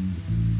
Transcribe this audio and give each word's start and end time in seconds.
Mm-hmm. 0.00 0.51